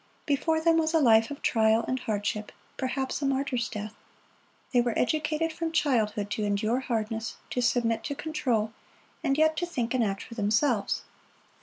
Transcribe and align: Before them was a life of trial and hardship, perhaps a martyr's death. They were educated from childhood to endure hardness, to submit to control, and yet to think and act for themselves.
Before 0.25 0.59
them 0.59 0.77
was 0.77 0.95
a 0.95 0.99
life 0.99 1.29
of 1.29 1.43
trial 1.43 1.85
and 1.87 1.99
hardship, 1.99 2.51
perhaps 2.75 3.21
a 3.21 3.25
martyr's 3.27 3.69
death. 3.69 3.93
They 4.73 4.81
were 4.81 4.97
educated 4.97 5.53
from 5.53 5.71
childhood 5.71 6.31
to 6.31 6.43
endure 6.43 6.79
hardness, 6.79 7.35
to 7.51 7.61
submit 7.61 8.03
to 8.05 8.15
control, 8.15 8.73
and 9.23 9.37
yet 9.37 9.55
to 9.57 9.65
think 9.67 9.93
and 9.93 10.03
act 10.03 10.23
for 10.23 10.33
themselves. 10.33 11.03